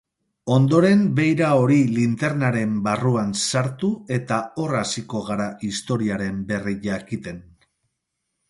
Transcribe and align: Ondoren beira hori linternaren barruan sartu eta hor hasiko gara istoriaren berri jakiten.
Ondoren 0.53 1.01
beira 1.19 1.49
hori 1.63 1.77
linternaren 1.97 2.73
barruan 2.87 3.35
sartu 3.49 3.91
eta 4.17 4.41
hor 4.63 4.75
hasiko 4.83 5.23
gara 5.31 5.49
istoriaren 5.73 6.45
berri 6.53 6.75
jakiten. 6.89 7.47